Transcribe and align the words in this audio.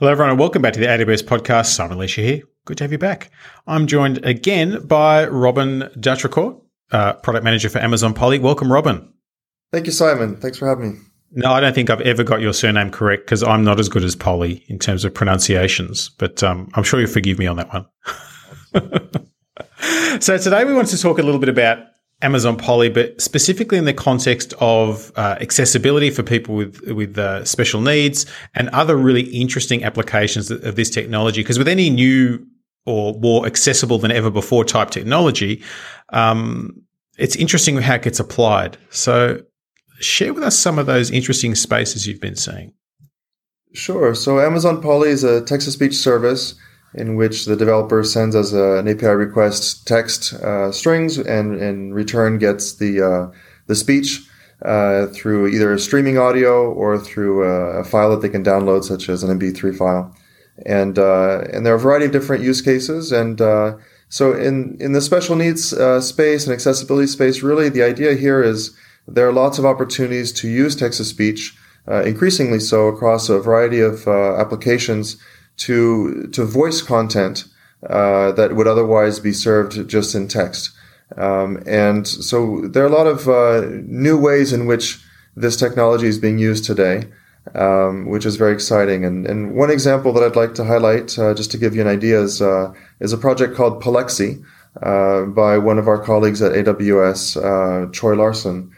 Hello, 0.00 0.10
everyone, 0.10 0.30
and 0.30 0.40
welcome 0.40 0.60
back 0.60 0.72
to 0.72 0.80
the 0.80 0.86
AWS 0.86 1.22
podcast. 1.22 1.66
Simon 1.66 1.98
Elisha 1.98 2.20
here. 2.20 2.42
Good 2.64 2.78
to 2.78 2.84
have 2.84 2.90
you 2.90 2.98
back. 2.98 3.30
I'm 3.68 3.86
joined 3.86 4.26
again 4.26 4.84
by 4.84 5.24
Robin 5.28 5.82
Dautricourt, 5.96 6.60
uh, 6.90 7.12
product 7.12 7.44
manager 7.44 7.68
for 7.68 7.78
Amazon 7.78 8.12
Polly. 8.12 8.40
Welcome, 8.40 8.72
Robin. 8.72 9.08
Thank 9.72 9.86
you, 9.86 9.92
Simon. 9.92 10.34
Thanks 10.34 10.58
for 10.58 10.66
having 10.66 10.94
me. 10.94 10.98
No, 11.30 11.52
I 11.52 11.60
don't 11.60 11.76
think 11.76 11.90
I've 11.90 12.00
ever 12.00 12.24
got 12.24 12.40
your 12.40 12.52
surname 12.52 12.90
correct 12.90 13.26
because 13.26 13.44
I'm 13.44 13.62
not 13.62 13.78
as 13.78 13.88
good 13.88 14.02
as 14.02 14.16
Polly 14.16 14.64
in 14.66 14.80
terms 14.80 15.04
of 15.04 15.14
pronunciations, 15.14 16.08
but 16.18 16.42
um, 16.42 16.68
I'm 16.74 16.82
sure 16.82 16.98
you'll 16.98 17.08
forgive 17.08 17.38
me 17.38 17.46
on 17.46 17.58
that 17.58 17.72
one. 17.72 17.86
so 20.20 20.36
today 20.38 20.64
we 20.64 20.74
want 20.74 20.88
to 20.88 21.00
talk 21.00 21.20
a 21.20 21.22
little 21.22 21.40
bit 21.40 21.50
about 21.50 21.78
Amazon 22.22 22.56
Polly, 22.56 22.88
but 22.88 23.20
specifically 23.20 23.76
in 23.76 23.84
the 23.84 23.92
context 23.92 24.54
of 24.60 25.12
uh, 25.16 25.36
accessibility 25.40 26.10
for 26.10 26.22
people 26.22 26.54
with 26.54 26.80
with 26.86 27.18
uh, 27.18 27.44
special 27.44 27.80
needs 27.80 28.26
and 28.54 28.68
other 28.70 28.96
really 28.96 29.22
interesting 29.22 29.84
applications 29.84 30.50
of 30.50 30.76
this 30.76 30.90
technology. 30.90 31.42
Because 31.42 31.58
with 31.58 31.68
any 31.68 31.90
new 31.90 32.46
or 32.86 33.14
more 33.14 33.46
accessible 33.46 33.98
than 33.98 34.10
ever 34.10 34.30
before 34.30 34.64
type 34.64 34.90
technology, 34.90 35.62
um, 36.10 36.82
it's 37.18 37.36
interesting 37.36 37.76
how 37.76 37.94
it 37.94 38.02
gets 38.02 38.20
applied. 38.20 38.76
So, 38.90 39.40
share 40.00 40.34
with 40.34 40.42
us 40.42 40.58
some 40.58 40.78
of 40.78 40.86
those 40.86 41.10
interesting 41.10 41.54
spaces 41.54 42.06
you've 42.06 42.20
been 42.20 42.36
seeing. 42.36 42.72
Sure. 43.72 44.14
So, 44.14 44.40
Amazon 44.40 44.80
Polly 44.80 45.10
is 45.10 45.24
a 45.24 45.42
text 45.42 45.66
to 45.66 45.72
speech 45.72 45.94
service 45.94 46.54
in 46.94 47.16
which 47.16 47.44
the 47.46 47.56
developer 47.56 48.04
sends 48.04 48.36
us 48.36 48.52
a, 48.52 48.78
an 48.78 48.88
API 48.88 49.08
request 49.08 49.86
text 49.86 50.32
uh, 50.34 50.70
strings 50.70 51.18
and 51.18 51.60
in 51.60 51.92
return 51.92 52.38
gets 52.38 52.74
the 52.74 53.02
uh, 53.02 53.36
the 53.66 53.74
speech 53.74 54.20
uh, 54.62 55.06
through 55.08 55.48
either 55.48 55.76
streaming 55.78 56.18
audio 56.18 56.70
or 56.72 56.98
through 56.98 57.44
a, 57.44 57.80
a, 57.80 57.84
file 57.84 58.10
that 58.10 58.22
they 58.22 58.28
can 58.28 58.44
download, 58.44 58.84
such 58.84 59.08
as 59.08 59.22
an 59.22 59.38
MP3 59.38 59.76
file. 59.76 60.14
And 60.64 60.98
uh, 60.98 61.40
and 61.52 61.66
there 61.66 61.72
are 61.74 61.76
a 61.76 61.80
variety 61.80 62.06
of 62.06 62.12
different 62.12 62.44
use 62.44 62.62
cases. 62.62 63.10
And 63.10 63.40
uh, 63.40 63.76
so 64.08 64.32
in 64.32 64.76
in 64.80 64.92
the 64.92 65.00
special 65.00 65.34
needs 65.34 65.72
uh, 65.72 66.00
space 66.00 66.46
and 66.46 66.54
accessibility 66.54 67.08
space, 67.08 67.42
really 67.42 67.68
the 67.68 67.82
idea 67.82 68.14
here 68.14 68.42
is 68.42 68.74
there 69.08 69.28
are 69.28 69.32
lots 69.32 69.58
of 69.58 69.66
opportunities 69.66 70.32
to 70.32 70.48
use 70.48 70.76
text 70.76 70.98
to 70.98 71.04
speech, 71.04 71.54
increasingly 71.86 72.60
so 72.60 72.86
across 72.86 73.28
a 73.28 73.40
variety 73.40 73.80
of 73.80 74.06
applications 74.08 75.16
to 75.56 76.28
to 76.32 76.44
voice 76.44 76.82
content 76.82 77.44
uh, 77.88 78.32
that 78.32 78.56
would 78.56 78.66
otherwise 78.66 79.20
be 79.20 79.32
served 79.32 79.88
just 79.88 80.14
in 80.14 80.28
text. 80.28 80.70
Um, 81.16 81.62
and 81.66 82.06
so 82.06 82.62
there 82.62 82.82
are 82.82 82.88
a 82.88 82.90
lot 82.90 83.06
of 83.06 83.28
uh, 83.28 83.66
new 83.86 84.18
ways 84.18 84.52
in 84.52 84.66
which 84.66 85.02
this 85.36 85.56
technology 85.56 86.06
is 86.06 86.18
being 86.18 86.38
used 86.38 86.64
today, 86.64 87.04
um, 87.54 88.06
which 88.06 88.24
is 88.24 88.36
very 88.36 88.52
exciting. 88.52 89.04
And, 89.04 89.26
and 89.26 89.54
one 89.54 89.70
example 89.70 90.12
that 90.12 90.22
I'd 90.22 90.36
like 90.36 90.54
to 90.54 90.64
highlight, 90.64 91.18
uh, 91.18 91.34
just 91.34 91.50
to 91.52 91.58
give 91.58 91.74
you 91.74 91.82
an 91.82 91.88
idea, 91.88 92.20
is, 92.20 92.40
uh, 92.40 92.72
is 93.00 93.12
a 93.12 93.18
project 93.18 93.54
called 93.54 93.82
Pollexy 93.82 94.42
uh, 94.82 95.22
by 95.22 95.58
one 95.58 95.78
of 95.78 95.88
our 95.88 95.98
colleagues 95.98 96.42
at 96.42 96.52
AWS, 96.52 97.36
uh, 97.36 97.90
Troy 97.92 98.14
Larson. 98.14 98.72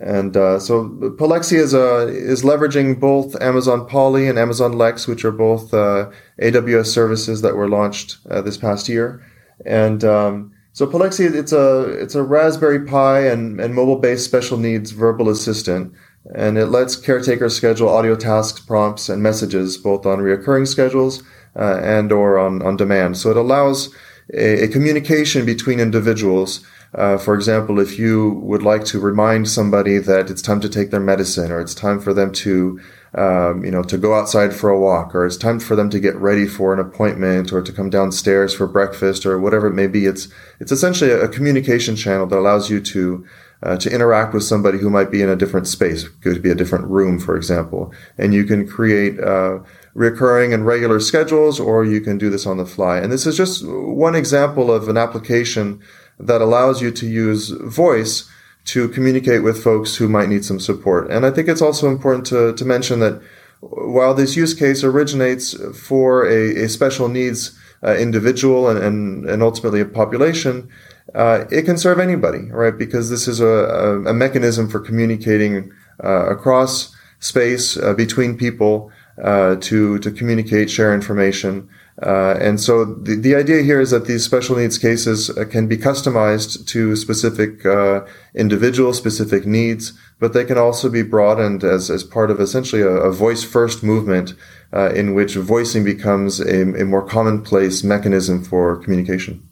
And 0.00 0.36
uh, 0.36 0.58
so 0.60 0.88
Pollexy 1.18 1.58
is 1.58 1.74
uh, 1.74 2.06
is 2.08 2.42
leveraging 2.42 3.00
both 3.00 3.40
Amazon 3.40 3.86
Polly 3.86 4.28
and 4.28 4.38
Amazon 4.38 4.72
Lex, 4.72 5.08
which 5.08 5.24
are 5.24 5.32
both 5.32 5.72
uh, 5.72 6.10
AWS 6.40 6.86
services 6.86 7.42
that 7.42 7.56
were 7.56 7.68
launched 7.68 8.18
uh, 8.30 8.42
this 8.42 8.58
past 8.58 8.88
year. 8.88 9.24
And 9.64 10.04
um, 10.04 10.52
so 10.72 10.86
Pollexy, 10.86 11.34
it's 11.34 11.52
a 11.52 11.84
it's 12.00 12.14
a 12.14 12.22
Raspberry 12.22 12.84
Pi 12.84 13.26
and, 13.26 13.60
and 13.60 13.74
mobile 13.74 13.98
based 13.98 14.24
special 14.24 14.58
needs 14.58 14.90
verbal 14.92 15.30
assistant, 15.30 15.92
and 16.34 16.58
it 16.58 16.66
lets 16.66 16.94
caretakers 16.94 17.56
schedule 17.56 17.88
audio 17.88 18.14
tasks, 18.14 18.60
prompts, 18.60 19.08
and 19.08 19.22
messages 19.22 19.78
both 19.78 20.06
on 20.06 20.18
reoccurring 20.18 20.68
schedules 20.68 21.22
uh, 21.56 21.80
and 21.82 22.12
or 22.12 22.38
on 22.38 22.62
on 22.62 22.76
demand. 22.76 23.16
So 23.16 23.30
it 23.30 23.36
allows 23.36 23.92
a, 24.34 24.64
a 24.64 24.68
communication 24.68 25.46
between 25.46 25.80
individuals 25.80 26.64
uh, 26.94 27.18
for 27.18 27.34
example, 27.34 27.78
if 27.78 27.98
you 27.98 28.30
would 28.42 28.62
like 28.62 28.84
to 28.86 28.98
remind 28.98 29.48
somebody 29.48 29.98
that 29.98 30.30
it's 30.30 30.40
time 30.40 30.60
to 30.60 30.68
take 30.68 30.90
their 30.90 31.00
medicine, 31.00 31.52
or 31.52 31.60
it's 31.60 31.74
time 31.74 32.00
for 32.00 32.14
them 32.14 32.32
to, 32.32 32.80
um, 33.14 33.62
you 33.62 33.70
know, 33.70 33.82
to 33.82 33.98
go 33.98 34.14
outside 34.14 34.54
for 34.54 34.70
a 34.70 34.80
walk, 34.80 35.14
or 35.14 35.26
it's 35.26 35.36
time 35.36 35.60
for 35.60 35.76
them 35.76 35.90
to 35.90 36.00
get 36.00 36.16
ready 36.16 36.46
for 36.46 36.72
an 36.72 36.80
appointment, 36.80 37.52
or 37.52 37.60
to 37.60 37.72
come 37.72 37.90
downstairs 37.90 38.54
for 38.54 38.66
breakfast, 38.66 39.26
or 39.26 39.38
whatever 39.38 39.66
it 39.66 39.74
may 39.74 39.86
be, 39.86 40.06
it's 40.06 40.28
it's 40.60 40.72
essentially 40.72 41.10
a 41.10 41.28
communication 41.28 41.94
channel 41.94 42.26
that 42.26 42.38
allows 42.38 42.70
you 42.70 42.80
to 42.80 43.26
uh, 43.62 43.76
to 43.76 43.92
interact 43.92 44.32
with 44.32 44.44
somebody 44.44 44.78
who 44.78 44.88
might 44.88 45.10
be 45.10 45.20
in 45.20 45.28
a 45.28 45.36
different 45.36 45.66
space, 45.66 46.08
could 46.22 46.40
be 46.40 46.50
a 46.50 46.54
different 46.54 46.86
room, 46.86 47.18
for 47.18 47.36
example, 47.36 47.92
and 48.16 48.32
you 48.32 48.44
can 48.44 48.66
create. 48.66 49.20
Uh, 49.20 49.58
recurring 49.94 50.54
and 50.54 50.64
regular 50.64 51.00
schedules, 51.00 51.58
or 51.58 51.84
you 51.84 52.00
can 52.00 52.16
do 52.18 52.30
this 52.30 52.46
on 52.46 52.56
the 52.56 52.64
fly. 52.64 52.98
And 52.98 53.10
this 53.10 53.26
is 53.26 53.36
just 53.36 53.66
one 53.66 54.14
example 54.14 54.70
of 54.70 54.88
an 54.88 54.96
application 54.96 55.82
that 56.18 56.40
allows 56.40 56.82
you 56.82 56.90
to 56.90 57.06
use 57.06 57.50
voice 57.50 58.28
to 58.66 58.88
communicate 58.88 59.42
with 59.42 59.62
folks 59.62 59.96
who 59.96 60.08
might 60.08 60.28
need 60.28 60.44
some 60.44 60.60
support. 60.60 61.10
And 61.10 61.24
I 61.24 61.30
think 61.30 61.48
it's 61.48 61.62
also 61.62 61.88
important 61.88 62.26
to, 62.26 62.52
to 62.54 62.64
mention 62.64 63.00
that 63.00 63.22
while 63.60 64.14
this 64.14 64.36
use 64.36 64.54
case 64.54 64.84
originates 64.84 65.54
for 65.76 66.26
a, 66.26 66.64
a 66.64 66.68
special 66.68 67.08
needs 67.08 67.58
uh, 67.82 67.94
individual 67.96 68.68
and, 68.68 68.78
and, 68.78 69.28
and, 69.28 69.42
ultimately 69.42 69.80
a 69.80 69.84
population, 69.84 70.68
uh, 71.14 71.44
it 71.50 71.62
can 71.62 71.78
serve 71.78 71.98
anybody, 71.98 72.50
right? 72.50 72.76
Because 72.76 73.08
this 73.08 73.26
is 73.26 73.40
a, 73.40 73.46
a, 73.46 74.10
a 74.10 74.14
mechanism 74.14 74.68
for 74.68 74.80
communicating 74.80 75.72
uh, 76.02 76.28
across 76.28 76.94
space 77.20 77.76
uh, 77.76 77.94
between 77.94 78.36
people 78.36 78.90
uh, 79.22 79.56
to 79.56 79.98
to 79.98 80.10
communicate, 80.10 80.70
share 80.70 80.94
information, 80.94 81.68
uh, 82.00 82.36
and 82.40 82.60
so 82.60 82.84
the, 82.84 83.16
the 83.16 83.34
idea 83.34 83.62
here 83.62 83.80
is 83.80 83.90
that 83.90 84.06
these 84.06 84.24
special 84.24 84.56
needs 84.56 84.78
cases 84.78 85.30
uh, 85.30 85.44
can 85.44 85.66
be 85.66 85.76
customized 85.76 86.64
to 86.68 86.94
specific 86.94 87.66
uh, 87.66 88.04
individual 88.36 88.92
specific 88.94 89.46
needs, 89.46 89.98
but 90.20 90.32
they 90.32 90.44
can 90.44 90.56
also 90.56 90.88
be 90.88 91.02
broadened 91.02 91.64
as, 91.64 91.90
as 91.90 92.04
part 92.04 92.30
of 92.30 92.40
essentially 92.40 92.82
a, 92.82 92.88
a 92.88 93.12
voice 93.12 93.42
first 93.42 93.82
movement 93.82 94.34
uh, 94.72 94.90
in 94.90 95.12
which 95.14 95.34
voicing 95.34 95.82
becomes 95.82 96.38
a, 96.38 96.62
a, 96.80 96.84
more 96.84 97.04
commonplace 97.04 97.82
mechanism 97.82 98.44
for 98.44 98.76
communication. 98.76 99.42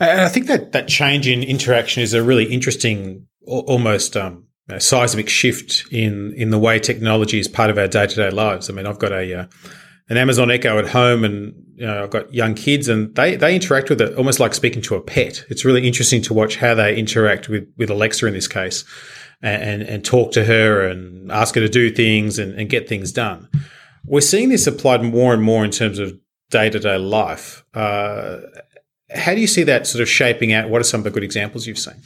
I 0.00 0.28
think 0.28 0.48
that 0.48 0.72
that 0.72 0.88
change 0.88 1.28
in 1.28 1.42
interaction 1.42 2.02
is 2.02 2.14
a 2.14 2.22
really 2.22 2.46
interesting, 2.46 3.28
almost 3.46 4.16
um, 4.16 4.46
seismic 4.78 5.28
shift 5.28 5.84
in 5.92 6.32
in 6.36 6.50
the 6.50 6.58
way 6.58 6.78
technology 6.78 7.38
is 7.38 7.46
part 7.46 7.70
of 7.70 7.78
our 7.78 7.86
day 7.86 8.06
to 8.06 8.16
day 8.16 8.30
lives. 8.30 8.68
I 8.68 8.72
mean, 8.72 8.86
I've 8.86 8.98
got 8.98 9.12
a 9.12 9.40
uh, 9.40 9.46
an 10.08 10.16
Amazon 10.16 10.50
Echo 10.50 10.78
at 10.78 10.88
home 10.88 11.24
and 11.24 11.54
you 11.76 11.86
know, 11.86 12.04
I've 12.04 12.10
got 12.10 12.32
young 12.32 12.54
kids 12.54 12.88
and 12.88 13.14
they, 13.14 13.36
they 13.36 13.54
interact 13.54 13.90
with 13.90 14.00
it 14.00 14.16
almost 14.16 14.38
like 14.38 14.54
speaking 14.54 14.82
to 14.82 14.94
a 14.94 15.00
pet. 15.00 15.44
It's 15.48 15.64
really 15.64 15.86
interesting 15.86 16.22
to 16.22 16.34
watch 16.34 16.56
how 16.56 16.74
they 16.74 16.96
interact 16.96 17.48
with, 17.48 17.66
with 17.76 17.90
Alexa 17.90 18.26
in 18.26 18.34
this 18.34 18.46
case 18.46 18.84
and, 19.42 19.62
and, 19.62 19.82
and 19.82 20.04
talk 20.04 20.32
to 20.32 20.44
her 20.44 20.86
and 20.86 21.32
ask 21.32 21.54
her 21.54 21.60
to 21.60 21.68
do 21.68 21.90
things 21.90 22.38
and, 22.38 22.58
and, 22.58 22.68
get 22.68 22.88
things 22.88 23.12
done. 23.12 23.48
We're 24.04 24.20
seeing 24.20 24.50
this 24.50 24.66
applied 24.66 25.02
more 25.02 25.32
and 25.32 25.42
more 25.42 25.64
in 25.64 25.70
terms 25.70 25.98
of 25.98 26.18
day 26.50 26.70
to 26.70 26.78
day 26.78 26.98
life. 26.98 27.64
Uh, 27.74 28.38
how 29.14 29.34
do 29.34 29.40
you 29.40 29.46
see 29.46 29.62
that 29.64 29.86
sort 29.86 30.02
of 30.02 30.08
shaping 30.08 30.52
out? 30.52 30.68
What 30.68 30.80
are 30.80 30.84
some 30.84 31.00
of 31.00 31.04
the 31.04 31.10
good 31.10 31.24
examples 31.24 31.66
you've 31.66 31.78
seen? 31.78 32.00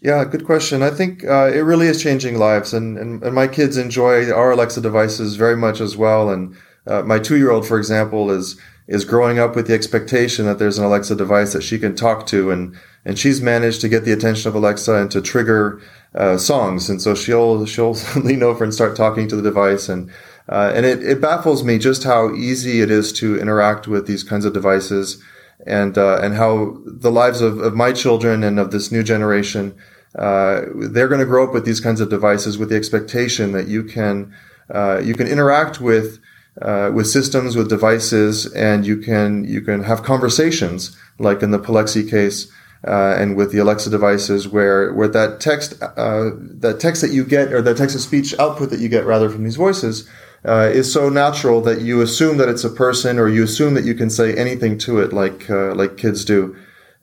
Yeah, 0.00 0.24
good 0.24 0.44
question. 0.44 0.82
I 0.82 0.90
think 0.90 1.24
uh, 1.24 1.50
it 1.52 1.60
really 1.60 1.86
is 1.86 2.02
changing 2.02 2.38
lives, 2.38 2.74
and, 2.74 2.98
and, 2.98 3.22
and 3.22 3.34
my 3.34 3.48
kids 3.48 3.78
enjoy 3.78 4.30
our 4.30 4.52
Alexa 4.52 4.82
devices 4.82 5.36
very 5.36 5.56
much 5.56 5.80
as 5.80 5.96
well. 5.96 6.28
And 6.28 6.54
uh, 6.86 7.02
my 7.02 7.18
two 7.18 7.36
year 7.36 7.50
old, 7.50 7.66
for 7.66 7.78
example, 7.78 8.30
is 8.30 8.56
is 8.86 9.04
growing 9.04 9.38
up 9.38 9.56
with 9.56 9.66
the 9.66 9.72
expectation 9.72 10.44
that 10.44 10.58
there's 10.58 10.78
an 10.78 10.84
Alexa 10.84 11.16
device 11.16 11.54
that 11.54 11.62
she 11.62 11.78
can 11.78 11.94
talk 11.94 12.26
to, 12.26 12.50
and 12.50 12.76
and 13.04 13.18
she's 13.18 13.40
managed 13.40 13.80
to 13.80 13.88
get 13.88 14.04
the 14.04 14.12
attention 14.12 14.48
of 14.48 14.54
Alexa 14.54 14.94
and 14.94 15.10
to 15.10 15.22
trigger 15.22 15.80
uh, 16.14 16.36
songs, 16.36 16.90
and 16.90 17.00
so 17.00 17.14
she'll 17.14 17.64
she'll 17.66 17.92
lean 18.16 18.42
over 18.42 18.64
and 18.64 18.74
start 18.74 18.96
talking 18.96 19.28
to 19.28 19.36
the 19.36 19.42
device, 19.42 19.88
and 19.88 20.10
uh, 20.48 20.72
and 20.74 20.84
it, 20.84 21.02
it 21.02 21.20
baffles 21.20 21.64
me 21.64 21.78
just 21.78 22.04
how 22.04 22.34
easy 22.34 22.82
it 22.82 22.90
is 22.90 23.12
to 23.14 23.38
interact 23.40 23.88
with 23.88 24.06
these 24.06 24.22
kinds 24.22 24.44
of 24.44 24.52
devices, 24.52 25.22
and 25.66 25.96
uh, 25.96 26.18
and 26.22 26.34
how 26.34 26.76
the 26.84 27.10
lives 27.10 27.40
of, 27.40 27.58
of 27.60 27.74
my 27.74 27.92
children 27.92 28.42
and 28.42 28.58
of 28.58 28.70
this 28.70 28.92
new 28.92 29.02
generation. 29.02 29.74
Uh, 30.16 30.66
they're 30.76 31.08
going 31.08 31.18
to 31.18 31.26
grow 31.26 31.42
up 31.42 31.52
with 31.52 31.64
these 31.64 31.80
kinds 31.80 32.00
of 32.00 32.08
devices 32.08 32.56
with 32.56 32.68
the 32.68 32.76
expectation 32.76 33.50
that 33.50 33.66
you 33.66 33.82
can 33.82 34.32
uh, 34.72 35.00
you 35.02 35.12
can 35.12 35.26
interact 35.26 35.80
with 35.80 36.20
uh, 36.62 36.90
with 36.94 37.06
systems, 37.06 37.56
with 37.56 37.68
devices, 37.68 38.46
and 38.52 38.86
you 38.86 38.96
can 38.96 39.44
you 39.44 39.60
can 39.60 39.82
have 39.84 40.02
conversations 40.02 40.96
like 41.18 41.42
in 41.42 41.50
the 41.50 41.58
Pollexy 41.58 42.08
case. 42.08 42.50
Uh, 42.86 43.16
and 43.18 43.34
with 43.34 43.50
the 43.50 43.56
Alexa 43.56 43.88
devices, 43.88 44.46
where 44.46 44.92
where 44.92 45.08
that 45.08 45.40
text 45.40 45.72
uh, 45.82 46.30
that 46.36 46.78
text 46.78 47.00
that 47.00 47.12
you 47.12 47.24
get 47.24 47.50
or 47.50 47.62
the 47.62 47.72
text 47.72 47.96
to 47.96 48.02
speech 48.02 48.38
output 48.38 48.68
that 48.68 48.78
you 48.78 48.90
get 48.90 49.06
rather 49.06 49.30
from 49.30 49.42
these 49.42 49.56
voices 49.56 50.06
uh, 50.44 50.70
is 50.72 50.92
so 50.92 51.08
natural 51.08 51.60
that 51.62 51.80
you 51.80 52.02
assume 52.02 52.36
that 52.36 52.48
it's 52.48 52.64
a 52.64 52.70
person 52.70 53.18
or 53.18 53.28
you 53.28 53.42
assume 53.42 53.74
that 53.74 53.84
you 53.84 53.94
can 53.94 54.10
say 54.10 54.34
anything 54.34 54.76
to 54.78 55.00
it 55.00 55.12
like 55.12 55.48
uh, 55.48 55.74
like 55.74 55.96
kids 55.96 56.24
do, 56.24 56.54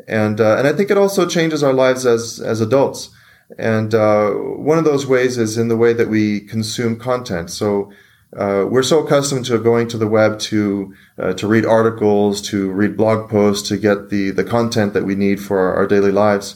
and 0.07 0.39
uh, 0.39 0.57
and 0.57 0.67
I 0.67 0.73
think 0.73 0.91
it 0.91 0.97
also 0.97 1.27
changes 1.27 1.63
our 1.63 1.73
lives 1.73 2.05
as 2.05 2.39
as 2.39 2.61
adults. 2.61 3.09
And 3.57 3.93
uh, 3.93 4.29
one 4.31 4.77
of 4.77 4.85
those 4.85 5.05
ways 5.05 5.37
is 5.37 5.57
in 5.57 5.67
the 5.67 5.75
way 5.75 5.93
that 5.93 6.07
we 6.07 6.41
consume 6.41 6.97
content. 6.97 7.49
So 7.49 7.91
uh, 8.37 8.65
we're 8.69 8.83
so 8.83 9.05
accustomed 9.05 9.45
to 9.45 9.57
going 9.59 9.87
to 9.89 9.97
the 9.97 10.07
web 10.07 10.39
to 10.39 10.95
uh, 11.17 11.33
to 11.33 11.47
read 11.47 11.65
articles, 11.65 12.41
to 12.41 12.71
read 12.71 12.95
blog 12.95 13.29
posts, 13.29 13.67
to 13.67 13.77
get 13.77 14.09
the 14.09 14.31
the 14.31 14.43
content 14.43 14.93
that 14.93 15.03
we 15.03 15.15
need 15.15 15.39
for 15.39 15.59
our, 15.59 15.75
our 15.75 15.87
daily 15.87 16.11
lives, 16.11 16.55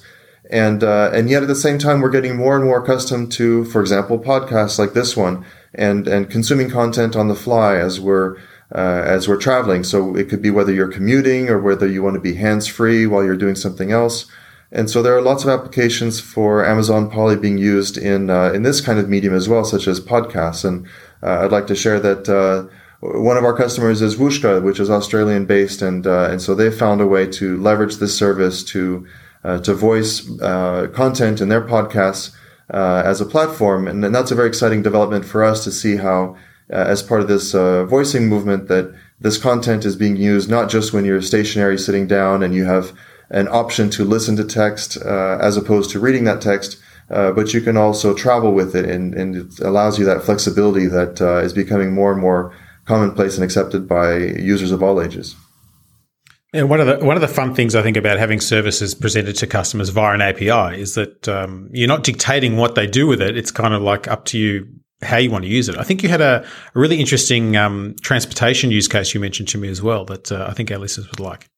and 0.49 0.83
uh, 0.83 1.11
and 1.13 1.29
yet 1.29 1.43
at 1.43 1.49
the 1.49 1.55
same 1.55 1.77
time 1.77 1.99
we're 1.99 2.09
getting 2.09 2.37
more 2.37 2.55
and 2.55 2.63
more 2.63 2.81
accustomed 2.81 3.31
to, 3.33 3.65
for 3.65 3.81
example, 3.81 4.17
podcasts 4.17 4.79
like 4.79 4.93
this 4.93 5.17
one, 5.17 5.45
and 5.73 6.07
and 6.07 6.29
consuming 6.29 6.69
content 6.69 7.13
on 7.15 7.27
the 7.27 7.35
fly 7.35 7.75
as 7.75 7.99
we're 7.99 8.37
uh, 8.73 9.03
as 9.05 9.27
we're 9.27 9.35
traveling. 9.35 9.83
So 9.83 10.15
it 10.15 10.29
could 10.29 10.41
be 10.41 10.51
whether 10.51 10.71
you're 10.71 10.87
commuting 10.87 11.49
or 11.49 11.59
whether 11.59 11.87
you 11.87 12.01
want 12.01 12.15
to 12.15 12.21
be 12.21 12.35
hands 12.35 12.67
free 12.67 13.05
while 13.05 13.23
you're 13.23 13.35
doing 13.35 13.55
something 13.55 13.91
else. 13.91 14.27
And 14.71 14.89
so 14.89 15.01
there 15.01 15.15
are 15.15 15.21
lots 15.21 15.43
of 15.43 15.49
applications 15.49 16.19
for 16.19 16.65
Amazon 16.65 17.09
Polly 17.09 17.35
being 17.35 17.57
used 17.57 17.97
in 17.97 18.29
uh, 18.29 18.51
in 18.51 18.63
this 18.63 18.81
kind 18.81 18.99
of 18.99 19.09
medium 19.09 19.33
as 19.33 19.47
well, 19.47 19.63
such 19.63 19.87
as 19.87 19.99
podcasts. 19.99 20.65
And 20.65 20.87
uh, 21.21 21.43
I'd 21.43 21.51
like 21.51 21.67
to 21.67 21.75
share 21.75 21.99
that 21.99 22.27
uh, 22.27 22.67
one 23.01 23.37
of 23.37 23.43
our 23.43 23.55
customers 23.55 24.01
is 24.01 24.15
Whooshkaa, 24.15 24.63
which 24.63 24.79
is 24.79 24.89
Australian 24.89 25.45
based, 25.45 25.81
and 25.81 26.05
uh, 26.07 26.29
and 26.31 26.41
so 26.41 26.55
they 26.55 26.71
found 26.71 26.99
a 26.99 27.07
way 27.07 27.27
to 27.27 27.57
leverage 27.61 27.97
this 27.97 28.17
service 28.17 28.63
to 28.65 29.05
uh, 29.43 29.59
to 29.59 29.73
voice 29.73 30.27
uh, 30.41 30.87
content 30.93 31.41
in 31.41 31.49
their 31.49 31.61
podcasts 31.61 32.35
as 32.69 33.21
a 33.21 33.25
platform, 33.25 33.87
and, 33.87 34.03
and, 34.03 34.15
that's 34.15 34.31
a 34.31 34.35
very 34.35 34.47
exciting 34.47 34.81
development 34.81 35.23
for 35.23 35.43
us 35.43 35.63
to 35.63 35.71
see 35.71 35.97
how, 35.97 36.35
as 36.67 37.03
part 37.03 37.21
of 37.21 37.27
this 37.27 37.51
voicing 37.51 38.27
movement, 38.27 38.67
that 38.69 38.91
this 39.21 39.37
content 39.37 39.85
is 39.85 39.95
being 39.95 40.15
used 40.15 40.49
not 40.49 40.67
just 40.67 40.91
when 40.91 41.05
you're 41.05 41.21
stationary 41.21 41.77
sitting 41.77 42.07
down 42.07 42.41
and 42.41 42.55
you 42.55 42.65
have 42.65 42.91
an 43.29 43.47
option 43.47 43.89
to 43.91 44.03
listen 44.03 44.35
to 44.35 44.43
text 44.43 44.97
uh, 45.03 45.37
as 45.41 45.57
opposed 45.57 45.89
to 45.91 45.99
reading 45.99 46.23
that 46.25 46.41
text. 46.41 46.77
Uh, 47.09 47.31
but 47.31 47.53
you 47.53 47.61
can 47.61 47.77
also 47.77 48.15
travel 48.15 48.51
with 48.51 48.75
it, 48.75 48.85
and, 48.85 49.13
and 49.13 49.35
it 49.35 49.59
allows 49.59 49.99
you 49.99 50.05
that 50.05 50.23
flexibility 50.23 50.87
that 50.87 51.21
uh, 51.21 51.37
is 51.37 51.53
becoming 51.53 51.93
more 51.93 52.11
and 52.11 52.19
more 52.19 52.51
commonplace 52.85 53.35
and 53.35 53.43
accepted 53.43 53.87
by 53.87 54.17
users 54.17 54.71
of 54.71 54.81
all 54.81 54.99
ages. 54.99 55.35
And 56.53 56.69
one 56.69 56.79
of 56.79 56.87
the 56.87 57.05
one 57.05 57.17
of 57.17 57.21
the 57.21 57.27
fun 57.27 57.53
things 57.53 57.75
I 57.75 57.81
think 57.81 57.97
about 57.97 58.17
having 58.17 58.39
services 58.39 58.95
presented 58.95 59.35
to 59.37 59.47
customers 59.47 59.89
via 59.89 60.13
an 60.13 60.21
API 60.21 60.79
is 60.79 60.95
that 60.95 61.27
um, 61.27 61.69
you're 61.73 61.87
not 61.87 62.03
dictating 62.03 62.55
what 62.55 62.75
they 62.75 62.87
do 62.87 63.07
with 63.07 63.21
it. 63.21 63.35
It's 63.37 63.51
kind 63.51 63.73
of 63.73 63.81
like 63.81 64.07
up 64.07 64.25
to 64.25 64.39
you 64.39 64.67
how 65.01 65.17
you 65.17 65.29
want 65.29 65.43
to 65.43 65.49
use 65.49 65.67
it. 65.67 65.77
I 65.77 65.83
think 65.83 66.01
you 66.01 66.07
had 66.07 66.21
a, 66.21 66.45
a 66.73 66.79
really 66.79 66.99
interesting 66.99 67.57
um, 67.57 67.95
transportation 68.01 68.71
use 68.71 68.87
case 68.87 69.13
you 69.13 69.19
mentioned 69.19 69.49
to 69.49 69.57
me 69.57 69.67
as 69.67 69.81
well 69.81 70.05
that 70.05 70.31
uh, 70.31 70.47
I 70.49 70.53
think 70.53 70.71
our 70.71 70.77
listeners 70.77 71.09
would 71.09 71.19
like. 71.19 71.49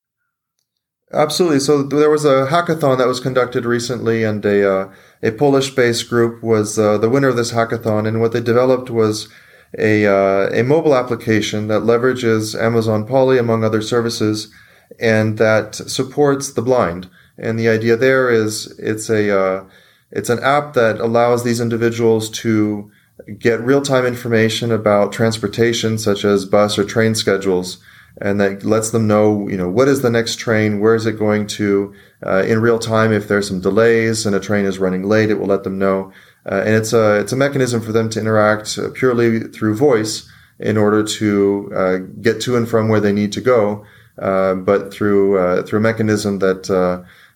Absolutely. 1.13 1.59
So 1.61 1.83
there 1.83 2.09
was 2.09 2.25
a 2.25 2.47
hackathon 2.47 2.97
that 2.97 3.07
was 3.07 3.21
conducted 3.21 3.65
recently, 3.65 4.23
and 4.23 4.45
a 4.45 4.69
uh, 4.69 4.93
a 5.23 5.31
Polish-based 5.31 6.09
group 6.09 6.43
was 6.43 6.77
uh, 6.77 6.97
the 6.97 7.09
winner 7.09 7.29
of 7.29 7.37
this 7.37 7.53
hackathon. 7.53 8.05
And 8.05 8.19
what 8.19 8.33
they 8.33 8.41
developed 8.41 8.89
was 8.89 9.29
a 9.77 10.05
uh, 10.05 10.49
a 10.51 10.63
mobile 10.63 10.95
application 10.95 11.69
that 11.69 11.83
leverages 11.83 12.59
Amazon 12.59 13.07
Polly 13.07 13.37
among 13.37 13.63
other 13.63 13.81
services, 13.81 14.51
and 14.99 15.37
that 15.37 15.75
supports 15.75 16.51
the 16.51 16.61
blind. 16.61 17.09
And 17.37 17.57
the 17.57 17.69
idea 17.69 17.95
there 17.95 18.29
is 18.29 18.77
it's 18.77 19.09
a 19.09 19.39
uh, 19.39 19.63
it's 20.11 20.29
an 20.29 20.39
app 20.43 20.73
that 20.73 20.99
allows 20.99 21.45
these 21.45 21.61
individuals 21.61 22.29
to 22.41 22.91
get 23.39 23.61
real 23.61 23.81
time 23.81 24.05
information 24.05 24.73
about 24.73 25.13
transportation, 25.13 25.97
such 25.97 26.25
as 26.25 26.43
bus 26.43 26.77
or 26.77 26.83
train 26.83 27.15
schedules 27.15 27.77
and 28.19 28.39
that 28.39 28.63
lets 28.63 28.89
them 28.91 29.07
know, 29.07 29.47
you 29.47 29.57
know, 29.57 29.69
what 29.69 29.87
is 29.87 30.01
the 30.01 30.09
next 30.09 30.37
train, 30.37 30.79
where 30.79 30.95
is 30.95 31.05
it 31.05 31.19
going 31.19 31.45
to, 31.47 31.93
uh, 32.25 32.43
in 32.43 32.61
real 32.61 32.79
time. 32.79 33.13
If 33.13 33.27
there's 33.27 33.47
some 33.47 33.61
delays 33.61 34.25
and 34.25 34.35
a 34.35 34.39
train 34.39 34.65
is 34.65 34.79
running 34.79 35.03
late, 35.03 35.29
it 35.29 35.39
will 35.39 35.47
let 35.47 35.63
them 35.63 35.77
know. 35.77 36.11
Uh, 36.49 36.63
and 36.65 36.75
it's 36.75 36.93
a 36.93 37.19
it's 37.19 37.33
a 37.33 37.35
mechanism 37.35 37.81
for 37.81 37.91
them 37.91 38.09
to 38.09 38.19
interact 38.19 38.77
uh, 38.77 38.89
purely 38.93 39.41
through 39.41 39.75
voice 39.75 40.29
in 40.59 40.77
order 40.77 41.03
to 41.03 41.71
uh, 41.75 41.97
get 42.21 42.41
to 42.41 42.55
and 42.55 42.67
from 42.67 42.89
where 42.89 43.01
they 43.01 43.11
need 43.11 43.31
to 43.33 43.41
go, 43.41 43.85
uh, 44.19 44.55
but 44.55 44.93
through 44.93 45.37
uh, 45.37 45.63
through 45.63 45.79
a 45.79 45.81
mechanism 45.81 46.39
that 46.39 46.63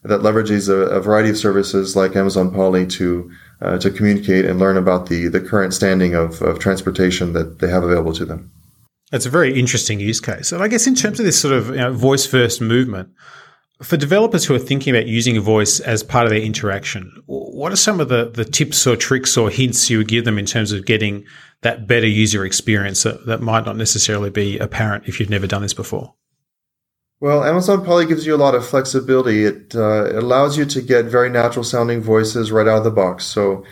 that 0.04 0.22
leverages 0.22 0.68
a, 0.68 0.95
a, 0.95 1.00
variety 1.00 1.30
of 1.30 1.38
services 1.38 1.95
like 1.95 2.16
Amazon 2.16 2.51
Polly 2.51 2.88
to 2.88 3.31
to 3.80 3.92
communicate 3.92 4.45
and 4.45 4.57
learn 4.57 4.77
about 4.77 5.07
the 5.07 5.27
the 5.27 5.42
current 5.42 5.74
standing 5.74 6.16
of, 6.16 6.42
of 6.42 6.57
transportation 6.57 7.34
that 7.34 7.60
they 7.60 7.69
have 7.69 7.84
available 7.84 8.13
to 8.13 8.25
them. 8.25 8.50
It's 9.12 9.25
a 9.25 9.30
very 9.30 9.60
interesting 9.60 10.00
use 10.00 10.19
case. 10.19 10.52
And 10.52 10.63
I 10.63 10.68
guess 10.68 10.88
in 10.88 10.96
terms 10.96 11.19
of 11.19 11.25
this 11.25 11.40
sort 11.40 11.54
of 11.54 11.69
you 11.69 11.75
know, 11.75 11.92
voice 11.92 12.25
first 12.25 12.62
movement, 12.62 13.10
for 13.81 13.98
developers 13.98 14.46
who 14.46 14.54
are 14.54 14.60
thinking 14.60 14.96
about 14.96 15.08
using 15.08 15.36
a 15.38 15.42
voice 15.42 15.80
as 15.80 16.04
part 16.04 16.25
of 16.25 16.30
their 16.30 16.42
interaction, 16.42 17.12
what 17.25 17.72
are 17.72 17.78
some 17.78 18.00
of 18.00 18.10
the, 18.10 18.30
the 18.30 18.46
tips 18.46 18.86
or 18.86 18.96
tricks 18.96 19.36
or 19.36 19.50
hints 19.50 19.90
you 19.90 19.98
would 19.98 20.08
give 20.08 20.24
them 20.24 20.38
in 20.38 20.46
terms 20.46 20.72
of 20.72 20.86
getting 20.86 21.25
that 21.62 21.88
better 21.88 22.08
user 22.08 22.46
experience 22.46 23.04
that, 23.04 23.25
that 23.25 23.42
might 23.42 23.66
not 23.66 23.78
necessarily 23.78 24.30
be 24.30 24.58
apparent 24.60 25.08
if 25.08 25.19
you've 25.19 25.30
never 25.30 25.48
done 25.48 25.62
this 25.62 25.74
before? 25.74 26.13
Well, 27.19 27.44
Amazon 27.44 27.86
Polly 27.86 28.08
gives 28.08 28.25
you 28.25 28.36
a 28.36 28.38
lot 28.38 28.56
of 28.56 28.68
flexibility. 28.68 29.46
It, 29.46 29.75
uh, 29.75 30.06
it 30.06 30.16
allows 30.16 30.58
you 30.58 30.66
to 30.66 30.81
get 30.81 31.06
very 31.06 31.30
natural 31.30 31.63
sounding 31.63 32.02
voices 32.02 32.52
right 32.52 32.68
out 32.68 32.80
of 32.80 32.84
the 32.84 32.92
box. 32.92 33.25
So 33.25 33.63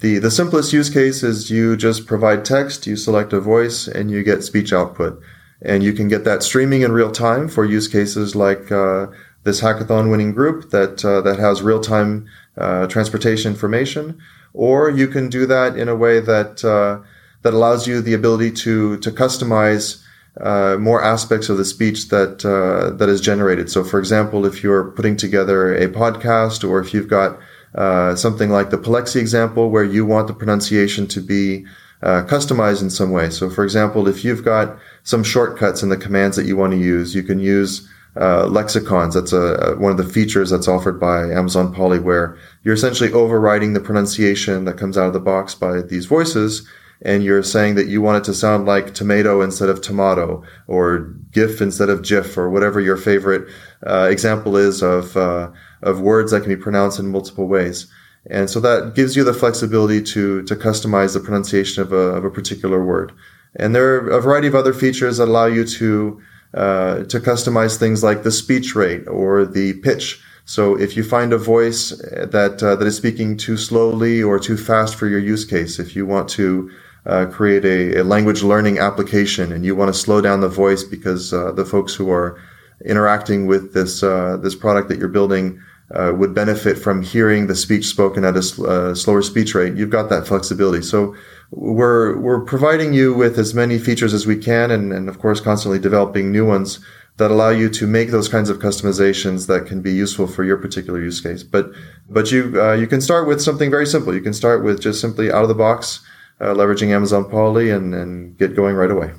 the, 0.00 0.18
the 0.18 0.30
simplest 0.30 0.72
use 0.72 0.90
case 0.90 1.22
is 1.22 1.50
you 1.50 1.76
just 1.76 2.06
provide 2.06 2.44
text, 2.44 2.86
you 2.86 2.96
select 2.96 3.32
a 3.32 3.40
voice, 3.40 3.88
and 3.88 4.10
you 4.10 4.22
get 4.22 4.44
speech 4.44 4.72
output. 4.72 5.20
And 5.60 5.82
you 5.82 5.92
can 5.92 6.06
get 6.06 6.24
that 6.24 6.44
streaming 6.44 6.82
in 6.82 6.92
real 6.92 7.10
time 7.10 7.48
for 7.48 7.64
use 7.64 7.88
cases 7.88 8.36
like 8.36 8.70
uh, 8.70 9.08
this 9.42 9.60
hackathon 9.60 10.08
winning 10.10 10.32
group 10.32 10.70
that 10.70 11.04
uh, 11.04 11.20
that 11.22 11.40
has 11.40 11.62
real 11.62 11.80
time 11.80 12.28
uh, 12.56 12.86
transportation 12.86 13.52
information, 13.52 14.20
or 14.52 14.88
you 14.88 15.08
can 15.08 15.28
do 15.28 15.46
that 15.46 15.76
in 15.76 15.88
a 15.88 15.96
way 15.96 16.20
that 16.20 16.64
uh, 16.64 17.04
that 17.42 17.54
allows 17.54 17.88
you 17.88 18.00
the 18.00 18.14
ability 18.14 18.52
to 18.52 18.98
to 18.98 19.10
customize 19.10 20.04
uh, 20.40 20.76
more 20.78 21.02
aspects 21.02 21.48
of 21.48 21.56
the 21.56 21.64
speech 21.64 22.08
that 22.08 22.44
uh, 22.44 22.96
that 22.96 23.08
is 23.08 23.20
generated. 23.20 23.68
So, 23.68 23.82
for 23.82 23.98
example, 23.98 24.46
if 24.46 24.62
you're 24.62 24.92
putting 24.92 25.16
together 25.16 25.74
a 25.74 25.88
podcast, 25.88 26.68
or 26.68 26.78
if 26.78 26.94
you've 26.94 27.08
got 27.08 27.38
uh, 27.78 28.16
something 28.16 28.50
like 28.50 28.70
the 28.70 28.76
Pollexy 28.76 29.20
example 29.20 29.70
where 29.70 29.84
you 29.84 30.04
want 30.04 30.26
the 30.26 30.34
pronunciation 30.34 31.06
to 31.06 31.20
be 31.20 31.64
uh, 32.02 32.24
customized 32.24 32.82
in 32.82 32.90
some 32.90 33.12
way. 33.12 33.30
So, 33.30 33.48
for 33.48 33.62
example, 33.62 34.08
if 34.08 34.24
you've 34.24 34.44
got 34.44 34.76
some 35.04 35.22
shortcuts 35.22 35.82
in 35.82 35.88
the 35.88 35.96
commands 35.96 36.36
that 36.36 36.46
you 36.46 36.56
want 36.56 36.72
to 36.72 36.78
use, 36.78 37.14
you 37.14 37.22
can 37.22 37.38
use 37.38 37.88
uh, 38.16 38.46
lexicons. 38.46 39.14
That's 39.14 39.32
a, 39.32 39.76
one 39.78 39.92
of 39.92 39.96
the 39.96 40.12
features 40.12 40.50
that's 40.50 40.66
offered 40.66 40.98
by 40.98 41.30
Amazon 41.30 41.72
Polly, 41.72 42.00
where 42.00 42.36
you're 42.64 42.74
essentially 42.74 43.12
overriding 43.12 43.74
the 43.74 43.80
pronunciation 43.80 44.64
that 44.64 44.76
comes 44.76 44.98
out 44.98 45.06
of 45.06 45.12
the 45.12 45.20
box 45.20 45.54
by 45.54 45.80
these 45.82 46.06
voices, 46.06 46.66
and 47.02 47.22
you're 47.22 47.42
saying 47.42 47.76
that 47.76 47.86
you 47.86 48.02
want 48.02 48.18
it 48.18 48.24
to 48.24 48.34
sound 48.34 48.66
like 48.66 48.94
tomato 48.94 49.40
instead 49.40 49.68
of 49.68 49.80
tomato, 49.80 50.42
or 50.66 51.14
GIF 51.32 51.60
instead 51.60 51.88
of 51.88 52.02
GIF, 52.02 52.36
or 52.36 52.50
whatever 52.50 52.80
your 52.80 52.96
favorite 52.96 53.48
uh, 53.86 54.08
example 54.10 54.56
is 54.56 54.82
of 54.82 55.16
uh, 55.16 55.50
of 55.82 56.00
words 56.00 56.32
that 56.32 56.40
can 56.40 56.48
be 56.48 56.56
pronounced 56.56 56.98
in 56.98 57.10
multiple 57.10 57.46
ways. 57.46 57.86
And 58.30 58.50
so 58.50 58.60
that 58.60 58.94
gives 58.94 59.16
you 59.16 59.24
the 59.24 59.32
flexibility 59.32 60.02
to, 60.02 60.42
to 60.42 60.56
customize 60.56 61.14
the 61.14 61.20
pronunciation 61.20 61.82
of 61.82 61.92
a, 61.92 61.96
of 61.96 62.24
a 62.24 62.30
particular 62.30 62.84
word. 62.84 63.12
And 63.56 63.74
there 63.74 63.94
are 63.94 64.10
a 64.10 64.20
variety 64.20 64.48
of 64.48 64.54
other 64.54 64.74
features 64.74 65.16
that 65.16 65.28
allow 65.28 65.46
you 65.46 65.64
to, 65.64 66.20
uh, 66.52 67.04
to 67.04 67.20
customize 67.20 67.78
things 67.78 68.02
like 68.02 68.22
the 68.22 68.30
speech 68.30 68.74
rate 68.74 69.06
or 69.08 69.46
the 69.46 69.74
pitch. 69.74 70.22
So 70.44 70.74
if 70.78 70.96
you 70.96 71.04
find 71.04 71.32
a 71.32 71.38
voice 71.38 71.90
that, 71.90 72.62
uh, 72.62 72.76
that 72.76 72.86
is 72.86 72.96
speaking 72.96 73.36
too 73.36 73.56
slowly 73.56 74.22
or 74.22 74.38
too 74.38 74.56
fast 74.56 74.96
for 74.96 75.06
your 75.06 75.20
use 75.20 75.44
case, 75.44 75.78
if 75.78 75.94
you 75.96 76.04
want 76.04 76.28
to 76.30 76.70
uh, 77.08 77.26
create 77.26 77.64
a, 77.64 78.00
a, 78.00 78.04
language 78.04 78.42
learning 78.42 78.78
application 78.78 79.50
and 79.52 79.64
you 79.64 79.74
want 79.74 79.92
to 79.92 79.98
slow 79.98 80.20
down 80.20 80.40
the 80.40 80.48
voice 80.48 80.84
because 80.84 81.32
uh, 81.32 81.50
the 81.52 81.64
folks 81.64 81.94
who 81.94 82.10
are 82.10 82.38
interacting 82.84 83.46
with 83.46 83.72
this 83.72 84.02
uh, 84.02 84.36
this 84.36 84.54
product 84.54 84.88
that 84.88 84.98
you're 84.98 85.08
building 85.08 85.60
uh, 85.94 86.12
would 86.14 86.34
benefit 86.34 86.78
from 86.78 87.02
hearing 87.02 87.46
the 87.46 87.56
speech 87.56 87.86
spoken 87.86 88.24
at 88.24 88.36
a 88.36 88.62
uh, 88.62 88.94
slower 88.94 89.22
speech 89.22 89.54
rate, 89.54 89.74
you've 89.74 89.90
got 89.90 90.10
that 90.10 90.26
flexibility. 90.26 90.82
So 90.82 91.14
we're 91.50 92.18
we're 92.18 92.44
providing 92.44 92.92
you 92.92 93.14
with 93.14 93.38
as 93.38 93.54
many 93.54 93.78
features 93.78 94.12
as 94.12 94.26
we 94.26 94.36
can, 94.36 94.70
and, 94.70 94.92
and 94.92 95.08
of 95.08 95.18
course 95.18 95.40
constantly 95.40 95.78
developing 95.78 96.30
new 96.30 96.46
ones 96.46 96.78
that 97.16 97.30
allow 97.30 97.48
you 97.48 97.68
to 97.68 97.86
make 97.86 98.10
those 98.10 98.28
kinds 98.28 98.48
of 98.48 98.58
customizations 98.58 99.48
that 99.48 99.66
can 99.66 99.80
be 99.80 99.92
useful 99.92 100.26
for 100.26 100.44
your 100.44 100.56
particular 100.56 101.00
use 101.00 101.20
case. 101.20 101.42
But 101.42 101.70
but 102.08 102.30
you 102.30 102.60
uh, 102.60 102.74
you 102.74 102.86
can 102.86 103.00
start 103.00 103.26
with 103.26 103.40
something 103.40 103.70
very 103.70 103.86
simple. 103.86 104.14
You 104.14 104.20
can 104.20 104.34
start 104.34 104.62
with 104.62 104.80
just 104.80 105.00
simply 105.00 105.32
out 105.32 105.42
of 105.42 105.48
the 105.48 105.54
box, 105.54 106.00
uh, 106.40 106.54
leveraging 106.54 106.88
Amazon 106.88 107.28
Polly, 107.28 107.70
and 107.70 107.94
and 107.94 108.36
get 108.36 108.54
going 108.54 108.74
right 108.74 108.90
away. 108.90 109.12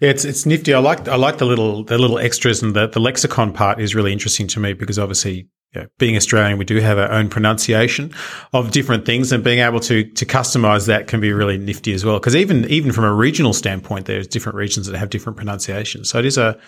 Yeah, 0.00 0.10
it's 0.10 0.24
it's 0.24 0.46
nifty. 0.46 0.74
I 0.74 0.78
like 0.78 1.08
I 1.08 1.16
like 1.16 1.38
the 1.38 1.46
little 1.46 1.84
the 1.84 1.98
little 1.98 2.18
extras 2.18 2.62
and 2.62 2.74
the 2.74 2.88
the 2.88 3.00
lexicon 3.00 3.52
part 3.52 3.80
is 3.80 3.94
really 3.94 4.12
interesting 4.12 4.46
to 4.48 4.60
me 4.60 4.72
because 4.72 4.98
obviously 4.98 5.48
you 5.74 5.82
know, 5.82 5.86
being 5.98 6.16
Australian, 6.16 6.58
we 6.58 6.64
do 6.64 6.76
have 6.76 6.98
our 6.98 7.10
own 7.12 7.28
pronunciation 7.28 8.12
of 8.52 8.70
different 8.70 9.04
things, 9.04 9.32
and 9.32 9.44
being 9.44 9.58
able 9.58 9.80
to 9.80 10.04
to 10.04 10.26
customize 10.26 10.86
that 10.86 11.06
can 11.06 11.20
be 11.20 11.32
really 11.32 11.58
nifty 11.58 11.92
as 11.92 12.04
well. 12.04 12.18
Because 12.18 12.34
even 12.34 12.64
even 12.66 12.92
from 12.92 13.04
a 13.04 13.12
regional 13.12 13.52
standpoint, 13.52 14.06
there's 14.06 14.26
different 14.26 14.56
regions 14.56 14.86
that 14.86 14.98
have 14.98 15.10
different 15.10 15.36
pronunciations. 15.36 16.08
So 16.08 16.18
it 16.18 16.24
is 16.24 16.38
a 16.38 16.58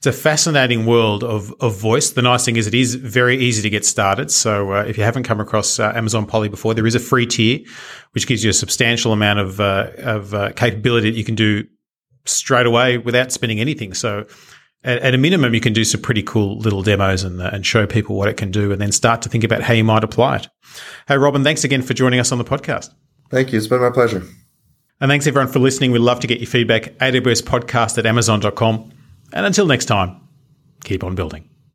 it's 0.00 0.06
a 0.06 0.12
fascinating 0.14 0.86
world 0.86 1.22
of, 1.22 1.52
of 1.60 1.76
voice. 1.76 2.12
The 2.12 2.22
nice 2.22 2.42
thing 2.46 2.56
is 2.56 2.66
it 2.66 2.72
is 2.72 2.94
very 2.94 3.36
easy 3.36 3.60
to 3.60 3.68
get 3.68 3.84
started. 3.84 4.30
So 4.30 4.72
uh, 4.72 4.84
if 4.84 4.96
you 4.96 5.04
haven't 5.04 5.24
come 5.24 5.40
across 5.40 5.78
uh, 5.78 5.92
Amazon 5.94 6.24
Polly 6.24 6.48
before, 6.48 6.72
there 6.72 6.86
is 6.86 6.94
a 6.94 6.98
free 6.98 7.26
tier, 7.26 7.58
which 8.12 8.26
gives 8.26 8.42
you 8.42 8.48
a 8.48 8.54
substantial 8.54 9.12
amount 9.12 9.40
of, 9.40 9.60
uh, 9.60 9.90
of 9.98 10.32
uh, 10.32 10.52
capability 10.52 11.10
that 11.10 11.18
you 11.18 11.24
can 11.24 11.34
do 11.34 11.64
straight 12.24 12.64
away 12.64 12.96
without 12.96 13.30
spending 13.30 13.60
anything. 13.60 13.92
So 13.92 14.24
at, 14.84 15.02
at, 15.02 15.14
a 15.14 15.18
minimum, 15.18 15.52
you 15.52 15.60
can 15.60 15.74
do 15.74 15.84
some 15.84 16.00
pretty 16.00 16.22
cool 16.22 16.56
little 16.56 16.82
demos 16.82 17.22
and, 17.22 17.42
uh, 17.42 17.50
and 17.52 17.66
show 17.66 17.86
people 17.86 18.16
what 18.16 18.28
it 18.28 18.38
can 18.38 18.50
do 18.50 18.72
and 18.72 18.80
then 18.80 18.92
start 18.92 19.20
to 19.20 19.28
think 19.28 19.44
about 19.44 19.60
how 19.60 19.74
you 19.74 19.84
might 19.84 20.02
apply 20.02 20.36
it. 20.36 20.48
Hey, 21.08 21.18
Robin, 21.18 21.44
thanks 21.44 21.62
again 21.62 21.82
for 21.82 21.92
joining 21.92 22.20
us 22.20 22.32
on 22.32 22.38
the 22.38 22.44
podcast. 22.44 22.88
Thank 23.28 23.52
you. 23.52 23.58
It's 23.58 23.66
been 23.66 23.82
my 23.82 23.90
pleasure. 23.90 24.22
And 24.98 25.10
thanks 25.10 25.26
everyone 25.26 25.52
for 25.52 25.58
listening. 25.58 25.92
We'd 25.92 25.98
love 25.98 26.20
to 26.20 26.26
get 26.26 26.40
your 26.40 26.48
feedback. 26.48 26.84
AWS 27.00 27.42
podcast 27.42 27.98
at 27.98 28.06
amazon.com. 28.06 28.92
And 29.32 29.46
until 29.46 29.66
next 29.66 29.86
time, 29.86 30.20
keep 30.84 31.04
on 31.04 31.14
building. 31.14 31.48